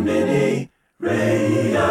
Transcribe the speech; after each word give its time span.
Mini 0.00 0.70
Radio. 0.98 1.84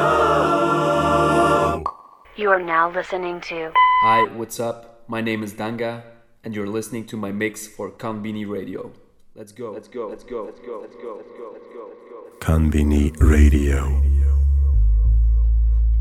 You 2.35 2.49
are 2.49 2.61
now 2.61 2.91
listening 2.91 3.39
to. 3.41 3.71
Hi, 4.01 4.23
what's 4.35 4.59
up? 4.59 5.03
My 5.07 5.21
name 5.21 5.41
is 5.41 5.53
Danga, 5.53 6.03
and 6.43 6.53
you're 6.53 6.67
listening 6.67 7.05
to 7.07 7.17
my 7.17 7.31
mix 7.31 7.65
for 7.65 7.89
Konbini 7.89 8.45
Radio. 8.45 8.91
Let's 9.35 9.53
go. 9.53 9.71
Let's 9.71 9.87
go. 9.87 10.07
Let's 10.09 10.23
go. 10.25 10.43
Let's 10.43 10.59
go. 10.59 10.79
Let's 10.81 10.95
go. 10.95 11.15
Let's 11.17 11.31
go. 11.37 11.53
Let's 11.53 11.69
go. 11.71 11.93
Konbini 12.39 13.15
Radio. 13.21 14.01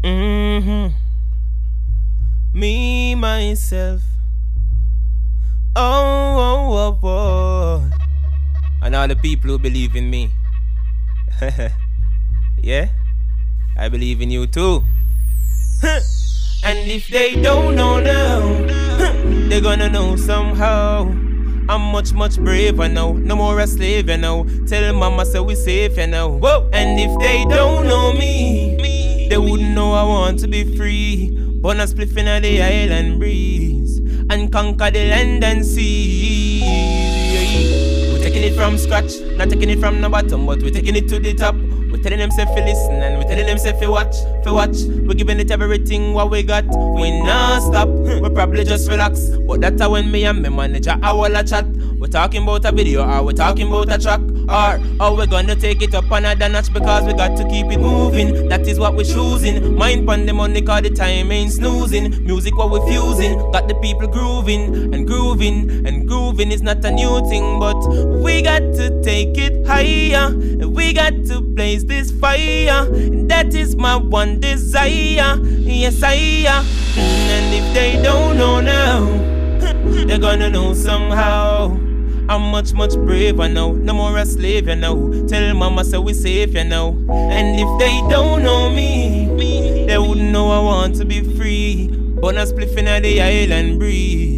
Mm-hmm. 0.02 0.88
Me 2.58 3.14
myself. 3.14 4.02
Oh, 5.76 6.36
oh, 6.36 6.98
oh, 7.02 7.08
oh. 7.08 7.90
And 8.82 8.96
all 8.96 9.06
the 9.06 9.14
people 9.14 9.50
who 9.50 9.58
believe 9.58 9.94
in 9.94 10.10
me. 10.10 10.30
yeah? 12.62 12.88
I 13.76 13.88
believe 13.88 14.22
in 14.22 14.30
you 14.30 14.46
too. 14.46 14.84
and 15.82 16.78
if 16.88 17.08
they 17.08 17.34
don't 17.40 17.74
know 17.74 18.00
now, 18.00 18.40
they're 19.48 19.60
gonna 19.60 19.88
know 19.88 20.16
somehow. 20.16 21.10
I'm 21.68 21.92
much, 21.92 22.12
much 22.12 22.38
braver 22.38 22.88
now. 22.88 23.12
No 23.12 23.36
more 23.36 23.58
a 23.60 23.66
slave, 23.66 24.08
you 24.08 24.16
know. 24.16 24.46
Tell 24.66 24.92
mama 24.94 25.24
say 25.24 25.40
we 25.40 25.54
safe, 25.54 25.96
you 25.96 26.06
know. 26.06 26.38
Whoa. 26.38 26.68
And 26.72 26.98
if 26.98 27.18
they 27.20 27.44
don't 27.44 27.86
know 27.86 28.12
me, 28.12 29.26
they 29.28 29.38
wouldn't 29.38 29.74
know 29.74 29.92
I 29.92 30.02
want 30.02 30.38
to 30.40 30.48
be 30.48 30.76
free. 30.76 31.30
Born 31.62 31.80
a 31.80 31.84
spliff 31.84 32.16
in 32.16 32.26
the 32.42 32.62
island 32.62 33.18
breeze 33.20 33.98
and 34.30 34.52
conquer 34.52 34.90
the 34.90 35.08
land 35.08 35.44
and 35.44 35.64
sea. 35.64 36.60
We're 38.12 38.22
taking 38.22 38.42
it 38.42 38.54
from 38.54 38.76
scratch, 38.76 39.12
not 39.36 39.48
taking 39.48 39.70
it 39.70 39.78
from 39.78 40.00
the 40.00 40.08
bottom, 40.08 40.46
but 40.46 40.62
we're 40.62 40.70
taking 40.70 40.96
it 40.96 41.08
to 41.08 41.18
the 41.18 41.34
top. 41.34 41.54
Telling 42.02 42.18
them 42.18 42.30
say 42.32 42.44
fi 42.46 42.64
listen 42.64 42.94
and 42.96 43.18
we're 43.18 43.28
telling 43.28 43.46
them 43.46 43.58
say 43.58 43.78
fi 43.78 43.86
watch, 43.86 44.16
fi 44.42 44.50
watch. 44.50 44.76
We're 45.06 45.14
giving 45.14 45.38
it 45.38 45.50
everything 45.52 46.14
what 46.14 46.30
we 46.30 46.42
got. 46.42 46.64
We 46.64 47.22
not 47.22 47.62
stop, 47.62 47.88
we 48.22 48.28
probably 48.30 48.64
just 48.64 48.90
relax. 48.90 49.28
But 49.46 49.60
that's 49.60 49.86
when 49.86 50.10
me 50.10 50.24
and 50.24 50.42
my 50.42 50.48
manager 50.48 50.98
I 51.00 51.12
will 51.12 51.42
chat. 51.44 51.66
We're 52.02 52.08
talking 52.08 52.42
about 52.42 52.64
a 52.64 52.72
video 52.72 53.08
or 53.08 53.22
we're 53.22 53.32
talking 53.32 53.68
about 53.68 53.92
a 53.92 53.96
track 53.96 54.20
or 54.48 54.80
or 55.00 55.16
we're 55.16 55.28
gonna 55.28 55.54
take 55.54 55.82
it 55.82 55.94
up 55.94 56.10
another 56.10 56.48
notch 56.48 56.72
because 56.72 57.04
we 57.04 57.12
got 57.12 57.36
to 57.36 57.44
keep 57.48 57.66
it 57.66 57.78
moving. 57.78 58.48
That 58.48 58.66
is 58.66 58.80
what 58.80 58.96
we're 58.96 59.04
choosing. 59.04 59.76
Mind 59.76 60.04
pon 60.04 60.26
the 60.26 60.32
money 60.32 60.62
cause 60.62 60.82
the 60.82 60.90
time 60.90 61.30
ain't 61.30 61.52
snoozing. 61.52 62.24
Music 62.24 62.56
what 62.56 62.70
we're 62.72 62.84
fusing, 62.88 63.38
got 63.52 63.68
the 63.68 63.76
people 63.76 64.08
grooving 64.08 64.92
and 64.92 65.06
grooving 65.06 65.86
and 65.86 66.08
grooving 66.08 66.50
is 66.50 66.62
not 66.62 66.84
a 66.84 66.90
new 66.90 67.24
thing, 67.28 67.60
but 67.60 67.78
we 68.20 68.42
got 68.42 68.58
to 68.58 69.00
take 69.02 69.38
it 69.38 69.51
higher. 69.82 70.30
We 70.66 70.92
got 70.92 71.12
to 71.26 71.40
blaze 71.40 71.84
this 71.84 72.10
fire. 72.10 72.84
That 73.26 73.54
is 73.54 73.76
my 73.76 73.96
one 73.96 74.40
desire. 74.40 75.38
Yes, 75.42 76.02
I 76.02 76.14
am. 76.14 76.64
And 76.96 77.54
if 77.54 77.74
they 77.74 78.02
don't 78.02 78.36
know 78.36 78.60
now, 78.60 79.04
they're 80.06 80.18
gonna 80.18 80.50
know 80.50 80.74
somehow. 80.74 81.78
I'm 82.28 82.50
much, 82.50 82.72
much 82.72 82.94
braver 82.94 83.48
now. 83.48 83.72
No 83.72 83.94
more 83.94 84.16
a 84.16 84.24
slave, 84.24 84.68
you 84.68 84.76
know. 84.76 85.26
Tell 85.26 85.54
mama 85.54 85.84
say 85.84 85.98
we 85.98 86.14
safe, 86.14 86.54
you 86.54 86.64
know. 86.64 86.96
And 87.10 87.58
if 87.58 87.78
they 87.78 88.00
don't 88.08 88.42
know 88.42 88.70
me, 88.70 89.26
they 89.86 89.98
wouldn't 89.98 90.30
know 90.30 90.50
I 90.50 90.60
want 90.60 90.94
to 90.96 91.04
be 91.04 91.20
free. 91.36 91.88
Born 91.88 92.38
a 92.38 92.46
spliff 92.46 92.76
in 92.76 92.84
the 93.02 93.20
island 93.20 93.80
breeze. 93.80 94.31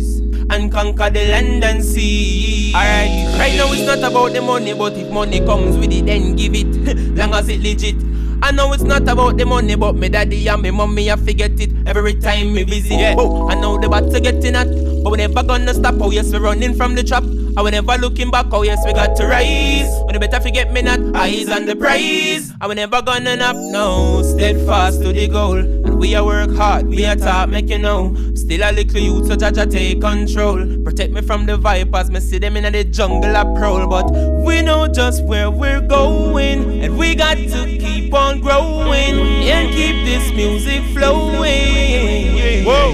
And 0.54 0.70
conquer 0.70 1.10
the 1.10 1.26
land 1.26 1.64
and 1.64 1.84
sea. 1.84 2.72
Alright, 2.76 3.10
right 3.40 3.56
now 3.56 3.72
it's 3.72 3.82
not 3.82 3.98
about 4.08 4.32
the 4.32 4.40
money, 4.40 4.72
but 4.72 4.92
if 4.92 5.10
money 5.10 5.40
comes 5.40 5.76
with 5.76 5.90
it, 5.92 6.06
then 6.06 6.36
give 6.36 6.54
it. 6.54 6.68
Long 7.18 7.34
as 7.34 7.48
it 7.48 7.60
legit. 7.60 7.96
I 8.40 8.52
know 8.52 8.72
it's 8.72 8.84
not 8.84 9.02
about 9.08 9.36
the 9.36 9.46
money, 9.46 9.74
but 9.74 9.96
me 9.96 10.08
daddy 10.08 10.46
and 10.46 10.62
me 10.62 10.70
mommy 10.70 11.10
I 11.10 11.16
forget 11.16 11.58
it 11.60 11.72
every 11.88 12.14
time 12.20 12.54
me 12.54 12.62
visit. 12.62 12.92
Yeah. 12.92 13.16
Oh, 13.18 13.48
I 13.48 13.54
know 13.56 13.80
the 13.80 13.88
bad 13.88 14.12
to 14.12 14.20
getting 14.20 14.54
at, 14.54 14.68
but 15.02 15.10
we 15.10 15.18
never 15.18 15.42
gonna 15.42 15.74
stop. 15.74 15.96
Oh 15.98 16.12
yes, 16.12 16.30
we're 16.32 16.38
running 16.38 16.74
from 16.74 16.94
the 16.94 17.02
trap. 17.02 17.24
I 17.56 17.62
will 17.62 17.70
never 17.70 17.96
looking 17.98 18.30
back. 18.30 18.46
Oh 18.50 18.62
yes, 18.62 18.84
we 18.84 18.92
got 18.92 19.16
to 19.16 19.26
rise. 19.26 19.88
When 20.04 20.14
you 20.14 20.20
better 20.20 20.40
forget 20.40 20.72
me 20.72 20.82
not 20.82 20.98
eyes 21.14 21.48
on 21.48 21.66
the 21.66 21.76
prize. 21.76 22.52
I 22.60 22.66
will 22.66 22.74
never 22.74 23.00
gonna 23.00 23.36
nap. 23.36 23.54
No, 23.56 24.22
steadfast 24.22 25.00
to 25.02 25.12
the 25.12 25.28
goal, 25.28 25.58
and 25.58 25.98
we 25.98 26.14
are 26.16 26.24
work 26.24 26.50
hard. 26.56 26.88
We 26.88 27.04
are 27.06 27.14
top, 27.14 27.48
make 27.50 27.68
you 27.68 27.78
know. 27.78 28.16
Still 28.34 28.62
a 28.62 28.72
little 28.72 29.00
youth, 29.00 29.28
so 29.28 29.36
Jaja 29.36 29.70
take 29.70 30.00
control. 30.00 30.82
Protect 30.82 31.12
me 31.12 31.20
from 31.20 31.46
the 31.46 31.56
vipers. 31.56 32.10
Me 32.10 32.20
see 32.20 32.38
them 32.38 32.56
in 32.56 32.72
the 32.72 32.84
jungle 32.84 33.36
a 33.36 33.44
prowl, 33.56 33.86
but 33.88 34.10
we 34.44 34.60
know 34.60 34.88
just 34.88 35.24
where 35.24 35.50
we're 35.50 35.80
going, 35.80 36.82
and 36.82 36.98
we 36.98 37.14
got 37.14 37.36
to 37.36 37.78
keep 37.78 38.12
on 38.12 38.40
growing 38.40 39.20
and 39.44 39.70
keep 39.70 40.04
this 40.04 40.32
music 40.32 40.82
flowing. 40.92 42.64
Whoa. 42.64 42.92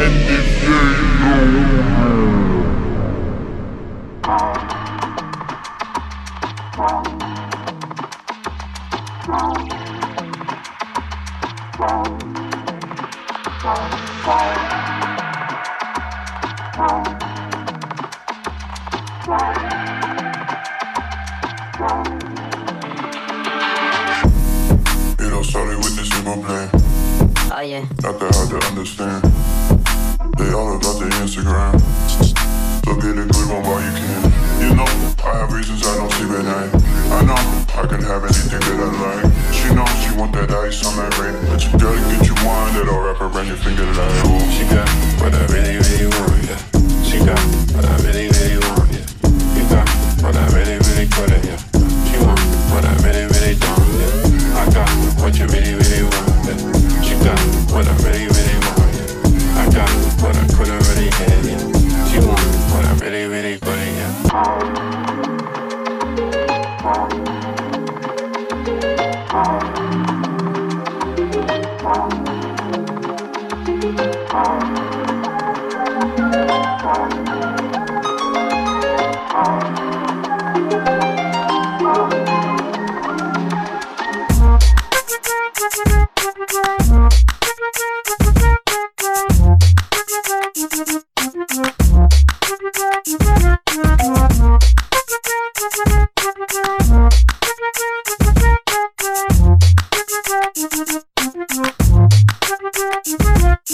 And 0.00 0.14
if 0.30 0.62
they 0.62 1.60
know 1.60 1.73
Oh 27.56 27.60
yeah. 27.60 27.80
Not 28.02 28.18
that 28.18 28.34
hard 28.34 28.50
to 28.50 28.66
understand. 28.68 29.22
They 30.38 30.52
all 30.52 30.76
about 30.76 30.98
the 30.98 31.08
Instagram. 31.22 31.83
Get 33.04 33.20
a 33.20 33.28
good 33.28 33.48
one 33.52 33.60
while 33.68 33.84
you 33.84 33.92
can. 34.00 34.32
You 34.64 34.72
know, 34.80 34.88
I 35.28 35.44
have 35.44 35.52
reasons 35.52 35.84
I 35.84 35.92
don't 36.00 36.08
sleep 36.16 36.40
at 36.40 36.48
night. 36.48 36.72
I 37.12 37.20
know 37.28 37.36
I 37.76 37.84
can 37.84 38.00
have 38.00 38.24
anything 38.24 38.64
that 38.64 38.80
I 38.80 38.88
like. 38.96 39.28
She 39.52 39.68
knows 39.76 39.92
she 40.00 40.16
want 40.16 40.32
that 40.32 40.48
ice 40.48 40.80
on 40.88 40.96
that 40.96 41.12
rain. 41.20 41.36
But 41.44 41.60
you 41.60 41.76
gotta 41.76 42.00
get 42.00 42.24
you 42.24 42.32
one 42.40 42.72
that'll 42.72 42.96
wrap 42.96 43.20
around 43.20 43.44
your 43.44 43.60
finger 43.60 43.84
like 43.92 44.08
ooh. 44.24 44.40
She 44.56 44.64
got 44.72 44.88
what 45.20 45.36
I 45.36 45.44
really, 45.52 45.76
really 45.84 46.08
want, 46.16 46.48
yeah. 46.48 46.56
She 47.04 47.20
got 47.20 47.36
what 47.76 47.84
I 47.84 47.92
really, 48.08 48.32
really 48.40 48.56
want, 48.72 48.88
yeah. 48.88 49.04
You 49.52 49.64
got 49.68 49.84
what 50.24 50.32
I 50.32 50.44
really, 50.56 50.80
really 50.80 51.04
couldn't, 51.12 51.44
yeah. 51.44 51.60
She 52.08 52.16
want 52.24 52.40
what 52.72 52.88
I 52.88 52.92
really, 53.04 53.28
really 53.28 53.52
don't, 53.60 53.84
yeah. 54.00 54.64
I 54.64 54.64
got 54.72 54.88
what 55.20 55.36
you 55.36 55.44
really, 55.52 55.76
really 55.76 56.08
want, 56.08 56.40
yeah. 56.48 56.56
She 57.04 57.12
got 57.20 57.36
what 57.68 57.84
I 57.84 57.92
really, 58.00 58.32
really 58.32 58.33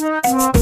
Thank 0.01 0.57
you. 0.57 0.60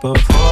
Before. 0.00 0.47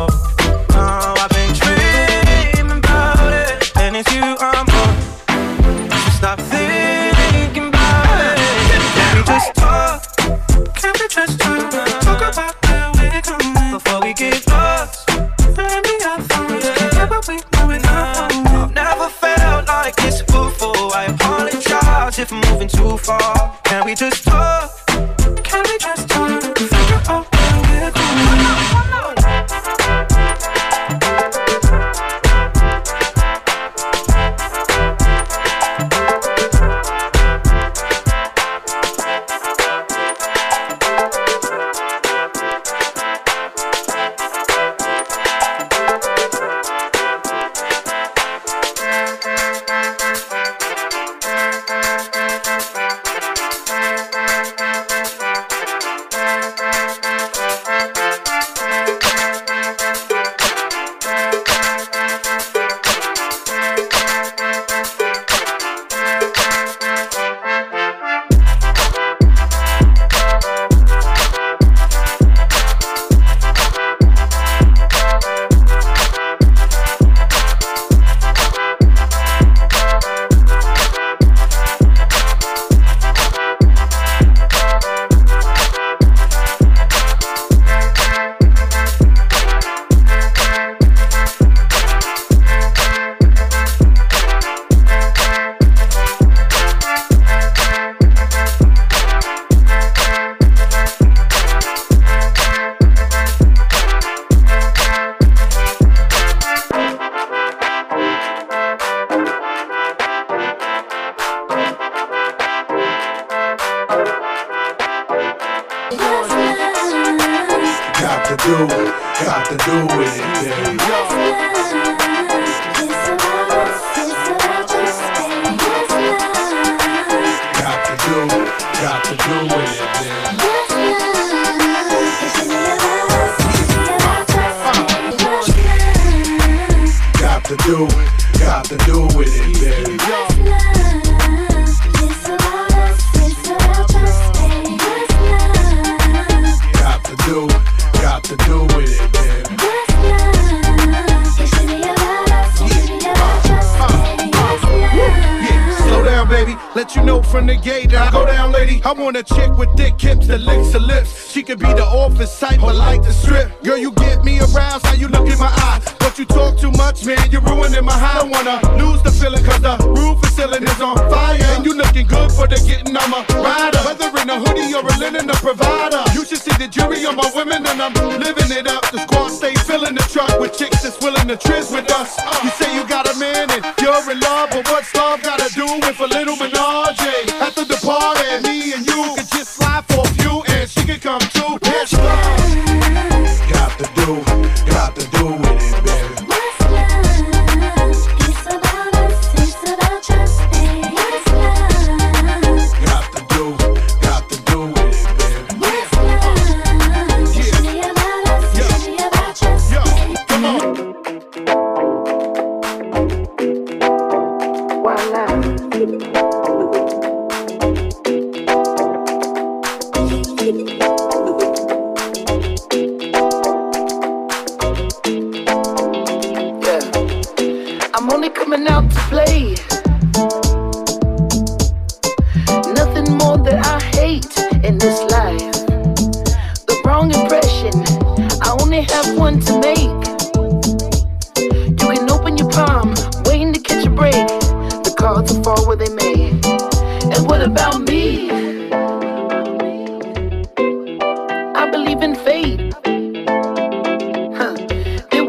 don't 168.27 168.45
wanna 168.45 168.83
lose 168.83 169.03
the 169.03 169.11
feeling 169.11 169.45
cause 169.45 169.61
the 169.61 169.77
roof 169.95 170.23
is 170.25 170.35
ceiling 170.35 170.63
is 170.63 170.81
on 170.81 170.97
fire. 171.11 171.39
And 171.55 171.65
you 171.65 171.75
looking 171.75 172.07
good 172.07 172.31
for 172.33 172.47
the 172.47 172.57
getting, 172.67 172.97
I'm 172.97 173.13
a 173.13 173.23
rider. 173.39 173.79
Whether 173.87 174.11
in 174.21 174.31
a 174.31 174.39
hoodie 174.41 174.75
or 174.75 174.83
a 174.83 174.97
linen, 174.99 175.31
a 175.31 175.35
provider. 175.35 176.03
You 176.15 176.25
should 176.25 176.41
see 176.41 176.57
the 176.59 176.69
jury 176.69 177.05
on 177.07 177.17
my 177.17 177.31
women 177.35 177.67
and 177.67 177.81
I'm 177.81 177.95
living 178.19 178.51
it 178.51 178.67
up. 178.67 178.83
The 178.91 178.99
squad 179.07 179.29
stay 179.29 179.55
filling 179.55 179.95
the 179.95 180.07
truck 180.11 180.41
with 180.41 180.57
chicks 180.59 180.83
that's 180.83 180.99
willing 181.01 181.29
to 181.29 181.37
trizz 181.37 181.71
with 181.71 181.91
us. 181.93 182.19
You 182.43 182.51
say 182.51 182.75
you 182.75 182.87
got 182.89 183.07
a 183.07 183.15
man 183.19 183.51
and 183.51 183.63
you're 183.81 184.11
in 184.11 184.19
love, 184.21 184.51
but 184.51 184.67
what's 184.71 184.96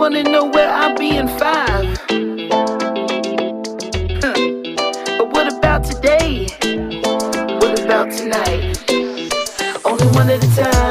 wanna 0.10 0.24
know 0.24 0.46
where 0.46 0.70
I'll 0.70 0.96
be 0.96 1.18
in 1.18 1.28
five. 1.28 1.86
Huh. 4.24 4.36
But 5.18 5.34
what 5.34 5.52
about 5.52 5.84
today? 5.84 6.48
What 7.60 7.78
about 7.84 8.14
tonight? 8.14 8.78
Only 9.84 10.08
one 10.16 10.30
at 10.30 10.42
a 10.42 10.56
time. 10.56 10.87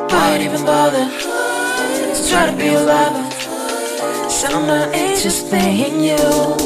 Why'd 0.08 0.40
even 0.42 0.64
bother 0.64 1.06
to 1.06 2.28
try 2.28 2.50
to 2.50 2.56
be 2.56 2.68
a 2.68 2.80
lover? 2.80 3.30
Summer 4.30 4.90
ain't 4.92 5.20
just 5.22 5.48
playing 5.48 6.00
you 6.02 6.16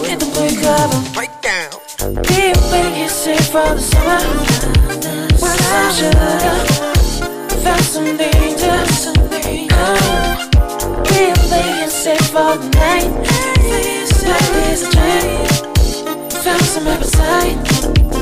in 0.08 0.18
the 0.18 0.26
blue 0.32 0.60
cover. 0.62 1.00
Break 1.14 1.30
down. 1.42 1.70
Be 2.22 2.52
awake, 2.52 2.96
you 2.98 3.08
say 3.08 3.36
for 3.36 3.74
the 3.74 3.80
summer. 3.80 4.20
When 5.40 5.58
I 5.60 5.92
should've 5.96 7.62
found 7.62 7.84
some 7.84 8.16
danger. 8.16 8.84
Oh, 9.72 10.48
be 11.04 11.22
awake 11.30 11.82
and 11.82 11.90
say 11.90 12.16
for 12.16 12.56
the 12.56 12.68
night. 12.76 13.10
Life 14.26 14.54
is 14.72 14.82
a 14.82 14.84
dream. 14.90 15.46
Found 16.42 16.62
some 16.62 16.86
appetite. 16.88 18.15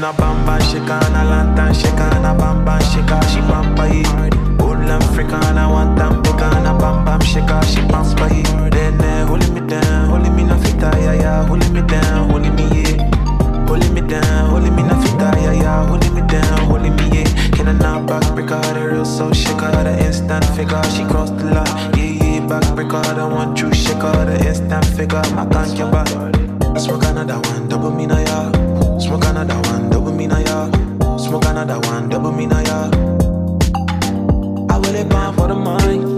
You're 0.00 0.14
not 0.14 0.16
bamba, 0.16 0.58
shake 0.62 0.88
on 0.88 1.14
a 1.14 1.28
lantern, 1.28 1.74
shake 1.74 2.00
on 2.00 2.24
a 2.24 2.32
bamba, 2.32 2.80
shake 2.88 3.12
on, 3.12 3.20
she 3.28 3.40
bamba 3.40 3.84
it. 3.92 4.62
Old 4.62 4.88
African, 4.88 5.58
I 5.58 5.70
want 5.70 5.98
them 5.98 6.24
on 6.24 6.64
a 6.64 6.78
bam 6.78 7.04
bam, 7.04 7.20
shake 7.20 7.50
on, 7.50 7.62
she 7.66 7.80
bamba 7.80 8.30
it. 8.32 8.72
Then, 8.72 8.98
uh, 8.98 9.26
holding 9.26 9.52
me 9.52 9.60
down, 9.60 10.08
holding 10.08 10.34
me 10.34 10.44
na 10.44 10.56
fita, 10.56 10.90
yeah, 11.02 11.12
yeah, 11.12 11.44
holding 11.44 11.70
me 11.74 11.82
down, 11.82 12.30
holding 12.30 12.56
me, 12.56 12.64
yeah. 12.80 13.66
Holding 13.66 13.92
me 13.92 14.00
down, 14.00 14.48
holding 14.48 14.74
me 14.74 14.84
na 14.84 14.94
fita, 15.02 15.36
yeah, 15.36 15.52
yeah, 15.52 15.86
holding 15.86 16.14
me 16.14 16.22
down, 16.22 16.58
holding 16.64 16.96
me, 16.96 17.18
yeah. 17.18 17.50
Can 17.50 17.68
I 17.68 17.72
knock 17.72 18.06
back, 18.08 18.34
break 18.34 18.48
her, 18.48 18.72
the 18.72 18.88
real 18.88 19.04
soul, 19.04 19.34
shake 19.34 19.60
her, 19.60 19.84
the 19.84 20.02
instant 20.02 20.46
figure, 20.56 20.82
she 20.84 21.04
crossed 21.04 21.36
the 21.36 21.44
line, 21.44 21.98
yeah, 21.98 22.40
yeah, 22.40 22.46
back, 22.46 22.74
break 22.74 22.90
her, 22.90 23.14
the 23.14 23.28
one 23.28 23.54
true, 23.54 23.74
shake 23.74 24.00
her, 24.00 24.24
the 24.24 24.48
instant 24.48 24.86
figure, 24.96 25.20
my 25.34 25.44
can't 25.44 25.76
get 25.76 25.92
back. 25.92 26.08
Smoke 26.80 27.04
another 27.04 27.38
one, 27.50 27.68
double 27.68 27.90
me 27.90 28.06
na 28.06 28.18
ya. 28.20 28.69
Smoke 29.10 29.24
another 29.24 29.58
one, 29.68 29.90
double 29.90 30.12
me 30.12 30.28
na 30.28 30.38
ya. 30.38 30.70
Smoke 31.18 31.46
another 31.46 31.80
one. 31.90 32.08
double 32.08 32.30
me 32.30 32.46
now, 32.46 32.60
yeah. 32.60 32.90
I 34.70 34.78
will 34.78 34.94
it 34.94 35.08
bomb 35.08 35.34
for 35.34 35.48
the 35.48 35.54
mind, 35.56 36.09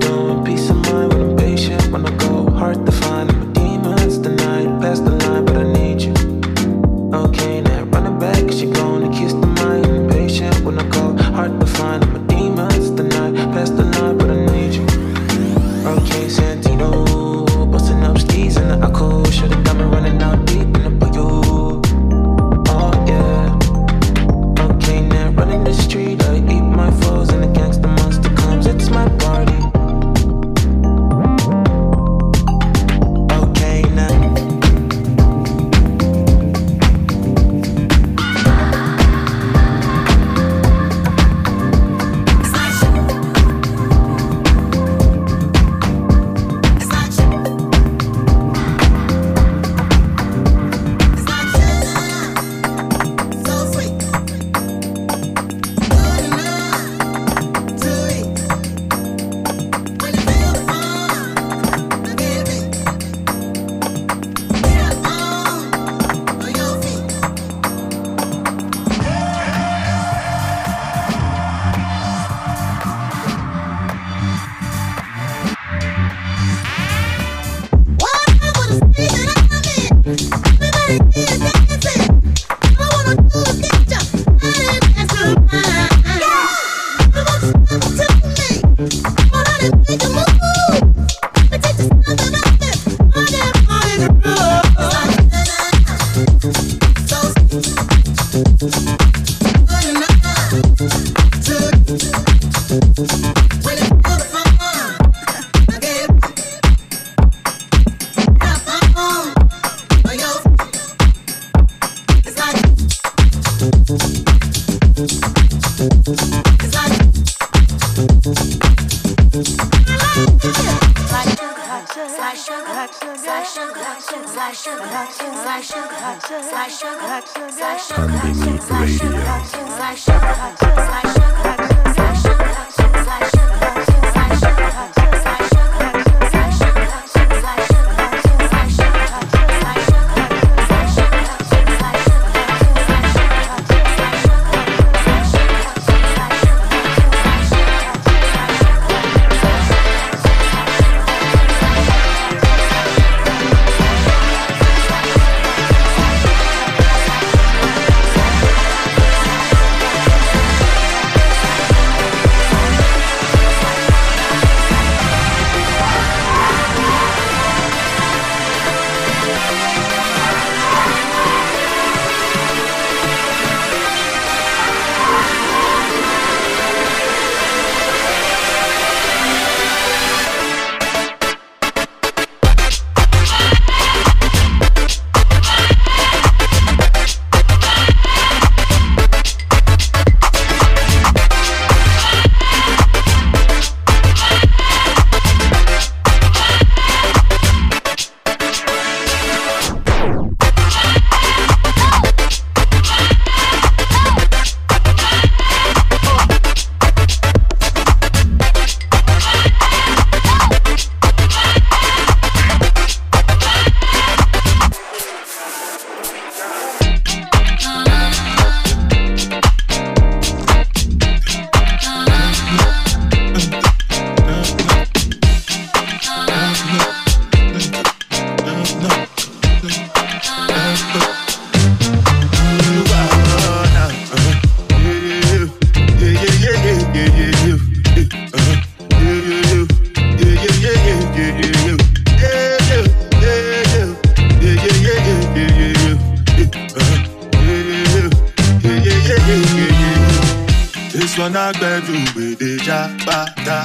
This 251.22 251.30
one 251.30 251.36
I 251.36 251.52
beg 251.52 251.86
you 251.86 252.02
with 252.16 252.38
the 252.40 252.58
jabata. 252.58 253.58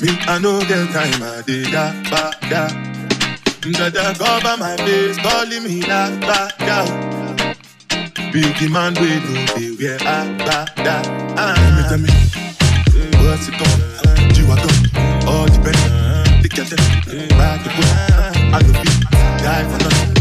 Me, 0.00 0.08
I 0.26 0.38
no 0.38 0.58
get 0.60 0.88
time, 0.88 1.22
I 1.22 1.42
did 1.44 1.66
that, 1.66 1.92
ba, 2.08 2.32
da. 2.48 2.64
Dada 3.60 4.16
cover 4.16 4.56
my 4.56 4.74
face, 4.78 5.18
calling 5.18 5.64
me 5.64 5.82
la, 5.82 6.08
ba, 6.24 6.48
da. 6.64 6.86
Biggie 8.32 8.70
man, 8.72 8.94
we 8.94 9.20
know 9.20 9.44
they 9.52 9.76
wear 9.76 9.96
a, 10.00 10.24
ba, 10.38 10.64
da. 10.82 11.02
Ah. 11.36 11.52
Tell 11.90 11.98
me, 11.98 12.08
tell 12.08 12.08
me, 12.08 12.08
what's 13.28 13.48
it 13.48 13.54
called? 13.60 14.32
G-Wagon, 14.32 14.72
all 15.28 15.44
the 15.44 15.60
belly, 15.60 16.40
the 16.40 16.48
kettle, 16.48 16.78
back 17.36 17.60
the 17.64 17.70
book. 17.76 17.92
I 18.48 18.64
love 18.64 18.80
you, 18.80 18.94
die 19.44 19.64
for 19.68 19.78
nothing. 19.84 20.16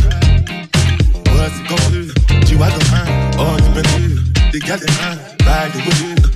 What's 1.32 1.56
it 1.56 1.65
called? 1.71 2.45
G-Wagon, 2.45 3.39
all 3.39 3.56
the 3.56 3.71
belly, 3.71 4.52
the 4.52 4.60
kettle, 4.60 5.27
back 5.58 5.74
the 5.74 6.15
book. 6.15 6.27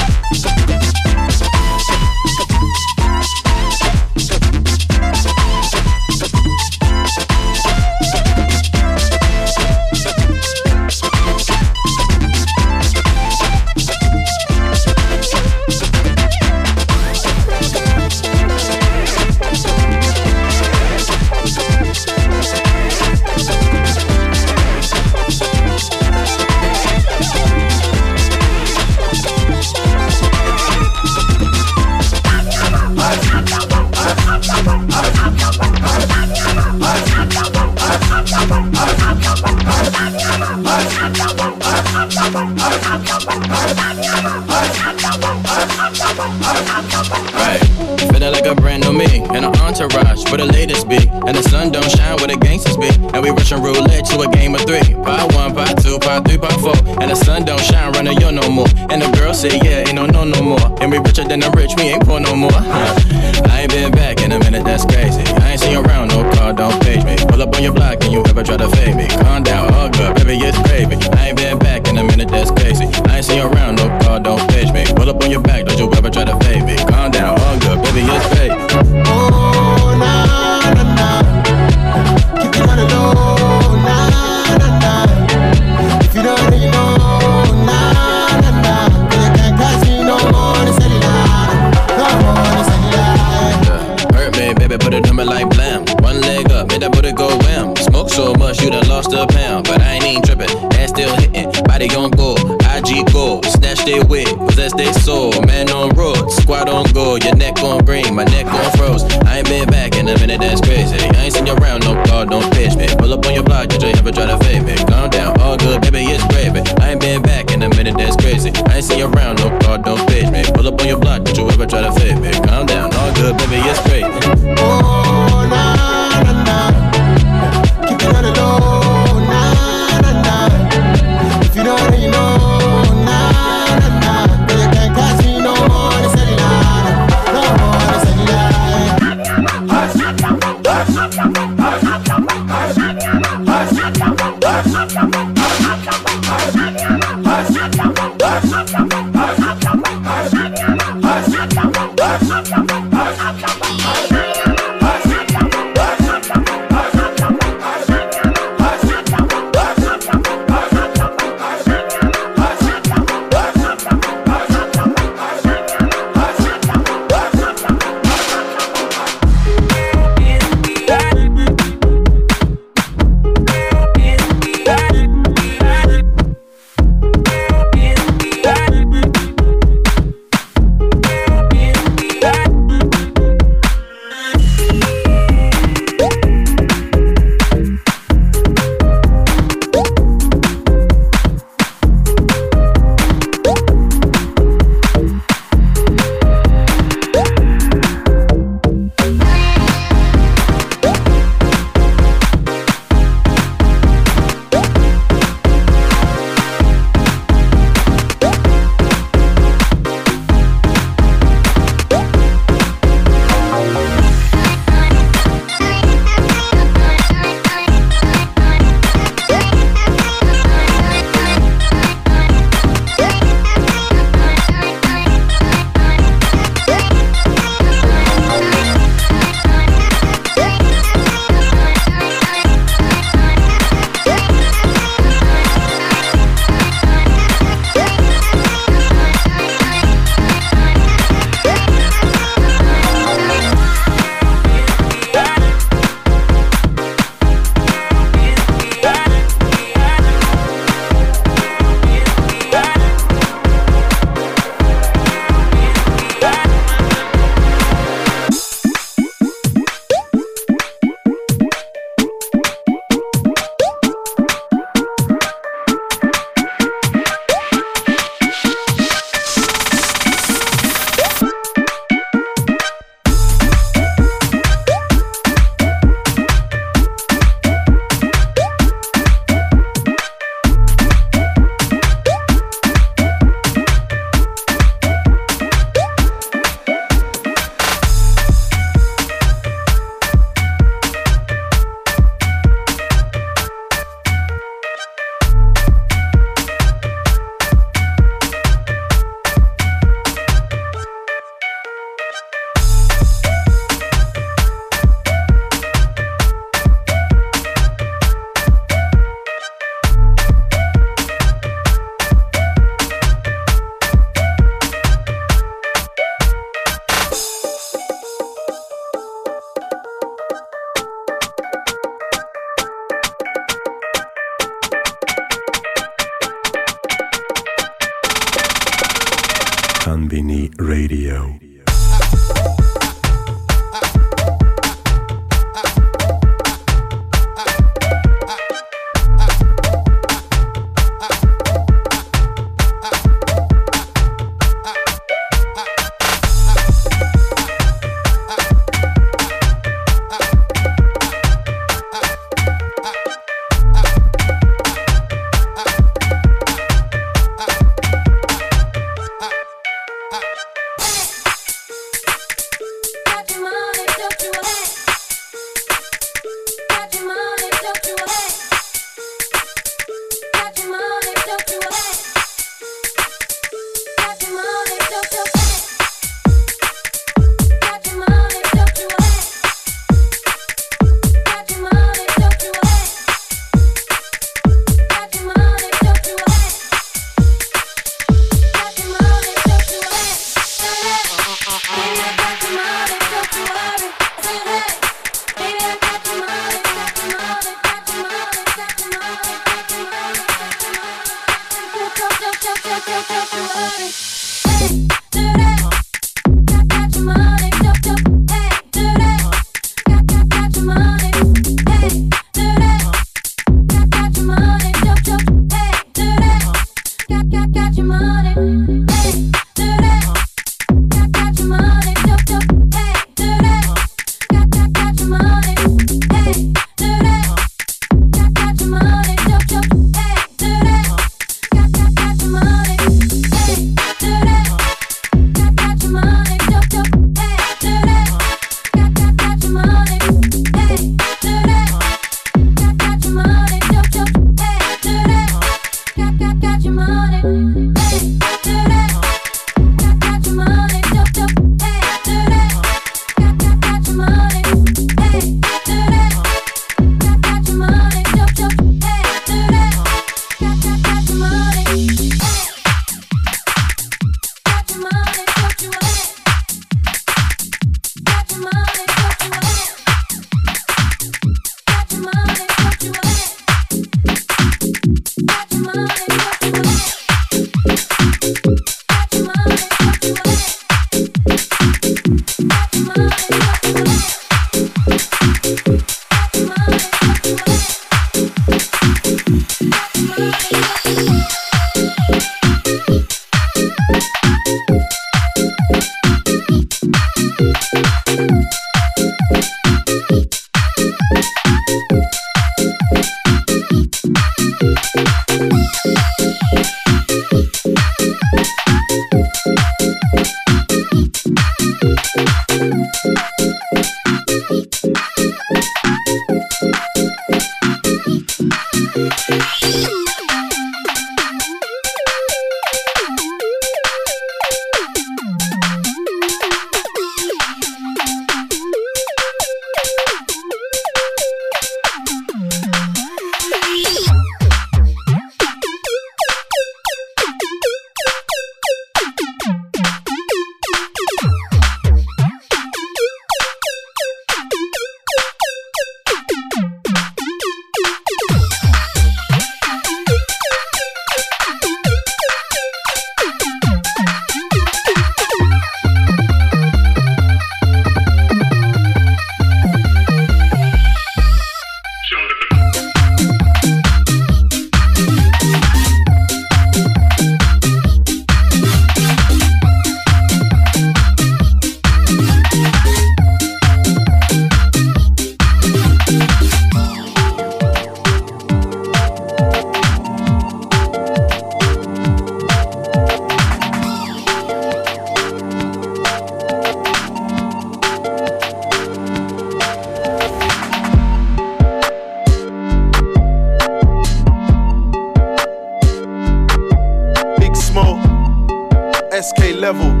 level. 599.61 600.00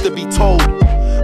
Has 0.00 0.08
to 0.08 0.14
be 0.14 0.24
told. 0.32 0.62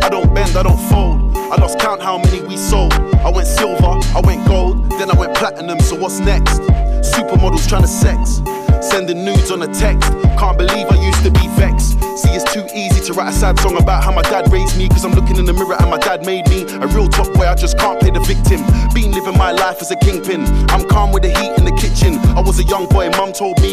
I 0.05 0.11
don't 0.11 0.35
bend, 0.35 0.55
I 0.55 0.63
don't 0.63 0.77
fold. 0.91 1.35
I 1.35 1.57
lost 1.57 1.79
count 1.79 2.03
how 2.03 2.19
many 2.19 2.43
we 2.43 2.59
sold. 2.59 2.93
I 3.25 3.31
went 3.31 3.47
silver, 3.47 3.99
I 4.15 4.21
went 4.23 4.47
gold, 4.47 4.91
then 4.99 5.11
I 5.11 5.15
went 5.19 5.35
platinum, 5.35 5.81
so 5.81 5.97
what's 5.97 6.21
next? 6.21 6.61
Supermodels 7.01 7.67
trying 7.67 7.83
to 7.83 7.89
sex. 7.89 8.43
Sending 8.87 9.25
nudes 9.25 9.51
on 9.51 9.63
a 9.63 9.67
text. 9.67 10.13
Can't 10.37 10.59
believe 10.59 10.87
I 10.91 11.03
used 11.03 11.23
to 11.25 11.31
be 11.31 11.49
vexed. 11.57 11.93
See, 12.21 12.29
it's 12.37 12.45
too 12.53 12.67
easy 12.75 13.01
to 13.07 13.15
write 13.15 13.31
a 13.31 13.33
sad 13.33 13.59
song 13.61 13.79
about 13.79 14.05
how 14.05 14.13
my 14.13 14.23
dad 14.23 14.53
raised 14.53 14.77
me. 14.77 14.89
Cause 14.89 15.05
I'm 15.07 15.13
looking 15.13 15.37
in 15.37 15.47
the 15.47 15.55
mirror 15.55 15.77
and 15.81 15.89
my 15.89 15.99
dad 15.99 16.27
made 16.27 16.47
me 16.49 16.65
a 16.69 16.87
real 16.89 17.09
top 17.09 17.33
boy. 17.33 17.49
I 17.49 17.55
just 17.55 17.79
can't 17.79 17.99
play 17.99 18.11
the 18.11 18.21
victim. 18.21 18.61
Been 18.93 19.13
living 19.13 19.39
my 19.39 19.53
life 19.53 19.81
as 19.81 19.91
a 19.91 19.97
kingpin. 19.97 20.45
I'm 20.69 20.87
calm 20.89 21.13
with 21.13 21.23
the 21.23 21.31
heat 21.31 21.57
in 21.57 21.65
the 21.65 21.73
kitchen. 21.73 22.19
I 22.37 22.41
was 22.41 22.59
a 22.61 22.65
young 22.65 22.87
boy, 22.87 23.09
mum 23.11 23.33
told 23.33 23.61
me 23.63 23.66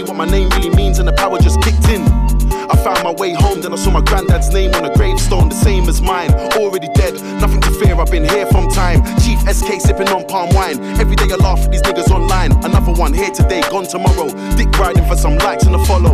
been 8.14 8.30
here 8.30 8.46
from 8.46 8.70
time. 8.70 9.02
Chief 9.26 9.40
SK 9.50 9.82
sipping 9.82 10.08
on 10.10 10.24
palm 10.28 10.54
wine. 10.54 10.78
Every 11.02 11.16
day 11.16 11.26
I 11.32 11.36
laugh 11.38 11.66
at 11.66 11.72
these 11.72 11.82
niggas 11.82 12.12
online. 12.12 12.52
Another 12.64 12.94
one 12.94 13.12
here 13.12 13.32
today, 13.32 13.62
gone 13.72 13.88
tomorrow. 13.88 14.30
Dick 14.56 14.70
riding 14.78 15.04
for 15.06 15.18
some 15.18 15.36
likes 15.40 15.66
and 15.66 15.74
a 15.74 15.84
follow. 15.86 16.14